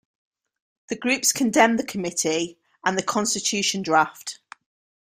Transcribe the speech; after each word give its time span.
The 0.89 0.95
groups 0.95 1.31
condemned 1.31 1.77
the 1.77 1.85
Committee 1.85 2.57
and 2.83 2.97
the 2.97 3.03
constitution 3.03 3.83
draft. 3.83 4.39